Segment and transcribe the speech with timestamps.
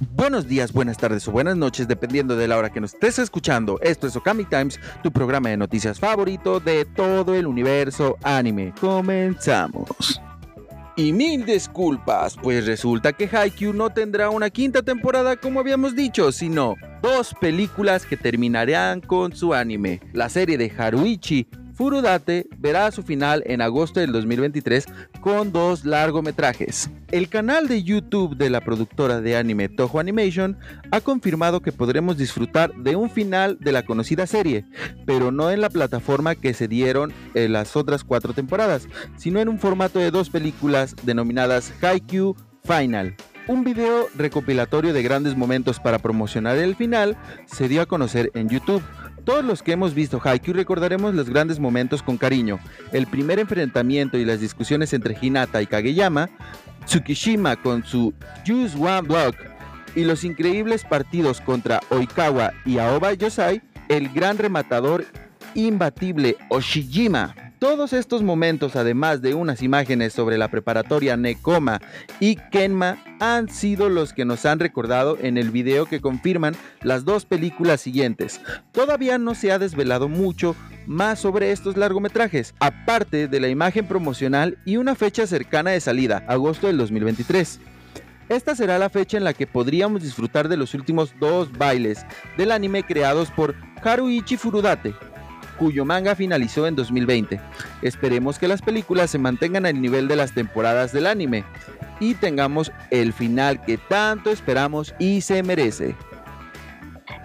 [0.00, 3.78] Buenos días, buenas tardes o buenas noches, dependiendo de la hora que nos estés escuchando.
[3.82, 8.72] Esto es Okami Times, tu programa de noticias favorito de todo el universo anime.
[8.80, 10.22] Comenzamos.
[10.96, 16.32] Y mil disculpas, pues resulta que Haikyuu no tendrá una quinta temporada como habíamos dicho,
[16.32, 20.00] sino dos películas que terminarán con su anime.
[20.14, 21.46] La serie de Haruichi
[21.80, 24.84] Furudate verá su final en agosto del 2023
[25.22, 26.90] con dos largometrajes.
[27.10, 30.58] El canal de YouTube de la productora de anime Toho Animation
[30.90, 34.66] ha confirmado que podremos disfrutar de un final de la conocida serie,
[35.06, 39.48] pero no en la plataforma que se dieron en las otras cuatro temporadas, sino en
[39.48, 43.16] un formato de dos películas denominadas Haikyuu Final.
[43.46, 47.16] Un video recopilatorio de grandes momentos para promocionar el final
[47.46, 48.82] se dio a conocer en YouTube.
[49.24, 52.58] Todos los que hemos visto Haikyuu recordaremos los grandes momentos con cariño,
[52.92, 56.30] el primer enfrentamiento y las discusiones entre Hinata y Kageyama,
[56.86, 59.36] Tsukishima con su Use One Block
[59.94, 65.04] y los increíbles partidos contra Oikawa y Aoba Yosai, el gran rematador
[65.54, 67.34] imbatible Oshijima.
[67.60, 71.82] Todos estos momentos, además de unas imágenes sobre la preparatoria Nekoma
[72.18, 77.04] y Kenma, han sido los que nos han recordado en el video que confirman las
[77.04, 78.40] dos películas siguientes.
[78.72, 84.56] Todavía no se ha desvelado mucho más sobre estos largometrajes, aparte de la imagen promocional
[84.64, 87.60] y una fecha cercana de salida, agosto del 2023.
[88.30, 92.06] Esta será la fecha en la que podríamos disfrutar de los últimos dos bailes
[92.38, 94.94] del anime creados por Haruichi Furudate,
[95.60, 97.38] cuyo manga finalizó en 2020.
[97.82, 101.44] Esperemos que las películas se mantengan al nivel de las temporadas del anime
[102.00, 105.94] y tengamos el final que tanto esperamos y se merece.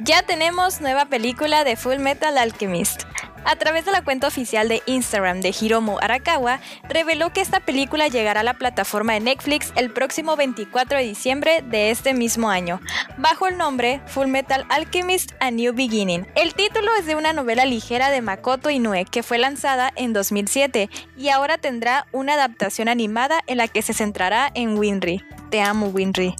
[0.00, 3.04] Ya tenemos nueva película de Full Metal Alchemist.
[3.48, 6.58] A través de la cuenta oficial de Instagram de Hiromu Arakawa,
[6.88, 11.62] reveló que esta película llegará a la plataforma de Netflix el próximo 24 de diciembre
[11.62, 12.80] de este mismo año,
[13.18, 16.26] bajo el nombre Full Metal Alchemist A New Beginning.
[16.34, 20.90] El título es de una novela ligera de Makoto Inoue que fue lanzada en 2007
[21.16, 25.22] y ahora tendrá una adaptación animada en la que se centrará en Winry.
[25.50, 26.34] Te amo, Winry.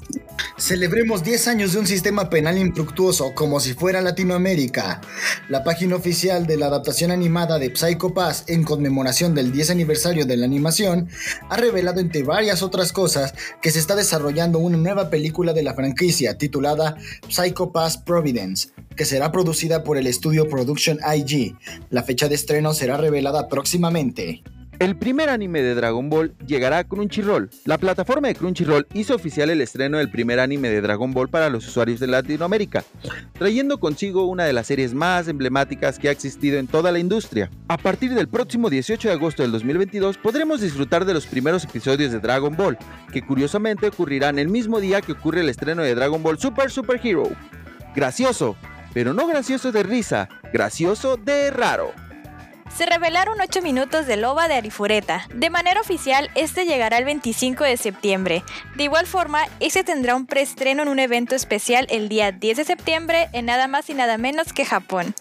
[0.59, 5.01] Celebremos 10 años de un sistema penal infructuoso como si fuera Latinoamérica.
[5.49, 10.25] La página oficial de la adaptación animada de Psycho Pass en conmemoración del 10 aniversario
[10.25, 11.09] de la animación
[11.51, 15.75] ha revelado entre varias otras cosas que se está desarrollando una nueva película de la
[15.75, 16.97] franquicia titulada
[17.29, 21.55] Psycho Pass Providence, que será producida por el estudio Production IG.
[21.91, 24.43] La fecha de estreno será revelada próximamente.
[24.79, 27.49] El primer anime de Dragon Ball llegará a Crunchyroll.
[27.65, 31.49] La plataforma de Crunchyroll hizo oficial el estreno del primer anime de Dragon Ball para
[31.49, 32.85] los usuarios de Latinoamérica,
[33.39, 37.51] trayendo consigo una de las series más emblemáticas que ha existido en toda la industria.
[37.69, 42.13] A partir del próximo 18 de agosto del 2022 podremos disfrutar de los primeros episodios
[42.13, 42.77] de Dragon Ball,
[43.11, 47.01] que curiosamente ocurrirán el mismo día que ocurre el estreno de Dragon Ball Super Super
[47.03, 47.31] Hero.
[47.95, 48.57] Gracioso,
[48.93, 52.06] pero no gracioso de risa, gracioso de raro
[52.77, 55.27] se revelaron 8 minutos de Loba de Arifureta.
[55.35, 58.45] De manera oficial, este llegará el 25 de septiembre.
[58.75, 62.65] De igual forma, este tendrá un preestreno en un evento especial el día 10 de
[62.65, 65.15] septiembre en nada más y nada menos que Japón.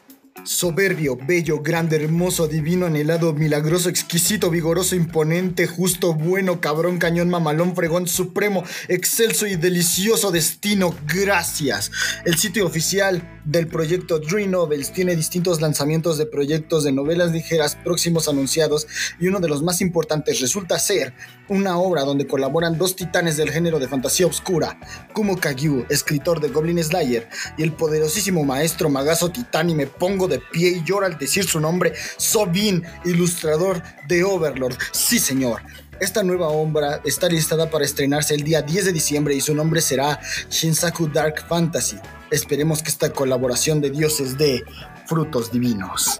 [0.43, 7.73] Soberbio, bello, grande, hermoso, divino, anhelado, milagroso, exquisito, vigoroso, imponente, justo, bueno, cabrón, cañón, mamalón,
[7.73, 10.93] fregón, supremo, excelso y delicioso destino.
[11.07, 11.89] Gracias.
[12.25, 17.75] El sitio oficial del proyecto Dream Novels tiene distintos lanzamientos de proyectos de novelas ligeras
[17.75, 18.87] próximos anunciados
[19.19, 21.13] y uno de los más importantes resulta ser
[21.47, 24.79] una obra donde colaboran dos titanes del género de fantasía oscura,
[25.13, 30.24] Kumo Kagyu, escritor de Goblin Slayer, y el poderosísimo maestro Magazo Titán y me pongo
[30.27, 34.77] de pie y lloro al decir su nombre, Sobin, ilustrador de Overlord.
[34.91, 35.61] Sí, señor.
[35.99, 39.79] Esta nueva obra está listada para estrenarse el día 10 de diciembre y su nombre
[39.79, 40.19] será
[40.49, 41.97] Shinsaku Dark Fantasy.
[42.31, 44.65] Esperemos que esta colaboración de dioses dé
[45.05, 46.19] frutos divinos.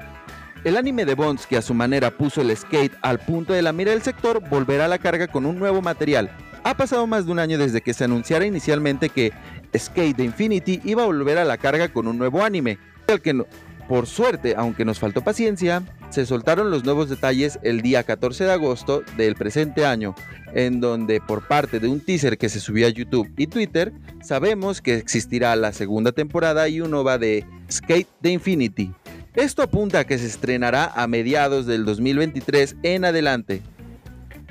[0.63, 3.73] El anime de Bonds, que a su manera puso el skate al punto de la
[3.73, 6.31] mira del sector, volverá a la carga con un nuevo material.
[6.63, 9.31] Ha pasado más de un año desde que se anunciara inicialmente que
[9.77, 13.45] Skate de Infinity iba a volver a la carga con un nuevo anime, el que
[13.87, 18.51] por suerte, aunque nos faltó paciencia, se soltaron los nuevos detalles el día 14 de
[18.51, 20.15] agosto del presente año,
[20.53, 23.93] en donde por parte de un teaser que se subió a YouTube y Twitter,
[24.23, 28.91] sabemos que existirá la segunda temporada y un OVA de Skate the Infinity.
[29.35, 33.61] Esto apunta a que se estrenará a mediados del 2023 en adelante.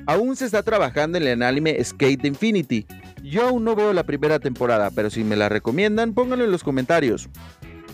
[0.07, 2.87] Aún se está trabajando en el anime Skate the Infinity.
[3.23, 6.63] Yo aún no veo la primera temporada, pero si me la recomiendan, pónganlo en los
[6.63, 7.31] comentarios.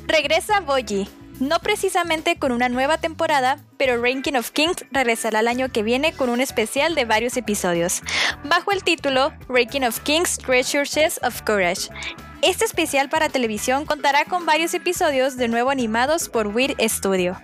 [0.09, 1.07] Regresa Boji,
[1.41, 6.13] No precisamente con una nueva temporada, pero Ranking of Kings regresará el año que viene
[6.13, 8.03] con un especial de varios episodios,
[8.45, 11.89] bajo el título Ranking of Kings Treasures of Courage.
[12.43, 17.41] Este especial para televisión contará con varios episodios de nuevo animados por Weird Studio.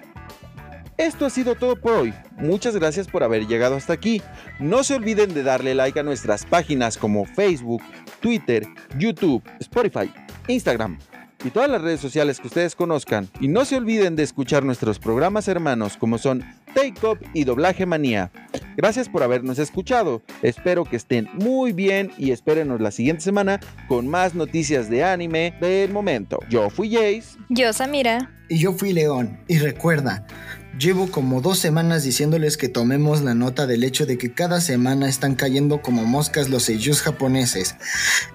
[0.98, 2.14] Esto ha sido todo por hoy.
[2.36, 4.20] Muchas gracias por haber llegado hasta aquí.
[4.58, 7.82] No se olviden de darle like a nuestras páginas como Facebook,
[8.20, 8.66] Twitter,
[8.98, 10.12] YouTube, Spotify,
[10.48, 10.98] Instagram
[11.44, 13.28] y todas las redes sociales que ustedes conozcan.
[13.40, 16.44] Y no se olviden de escuchar nuestros programas hermanos como son
[16.74, 18.30] Take Up y Doblaje Manía.
[18.76, 20.22] Gracias por habernos escuchado.
[20.42, 25.54] Espero que estén muy bien y espérenos la siguiente semana con más noticias de anime
[25.60, 26.38] del momento.
[26.50, 27.38] Yo fui Jace.
[27.48, 28.30] Yo Samira.
[28.48, 29.38] Y yo fui León.
[29.48, 30.26] Y recuerda,
[30.78, 35.08] Llevo como dos semanas diciéndoles que tomemos la nota del hecho de que cada semana
[35.08, 37.76] están cayendo como moscas los seiyus japoneses.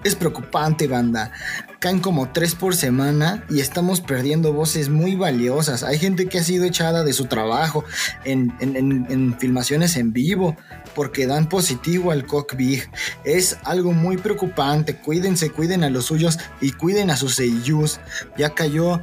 [0.02, 1.30] Es preocupante, banda.
[1.78, 5.84] Caen como tres por semana y estamos perdiendo voces muy valiosas.
[5.84, 7.84] Hay gente que ha sido echada de su trabajo
[8.24, 10.56] en, en filmaciones en vivo
[10.96, 12.90] porque dan positivo al Big.
[13.24, 14.96] Es algo muy preocupante.
[14.96, 18.00] Cuídense, cuiden a los suyos y cuiden a sus seiyus.
[18.36, 19.00] Ya cayó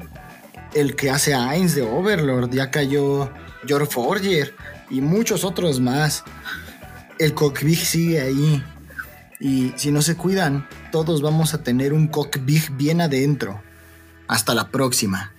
[0.74, 3.32] el que hace Ainz de Overlord, ya cayó
[3.66, 4.56] George Forger
[4.90, 6.24] y muchos otros más.
[7.18, 8.64] El Cockbig sigue ahí.
[9.40, 13.62] Y si no se cuidan, todos vamos a tener un Cockbig bien adentro.
[14.28, 15.34] Hasta la próxima.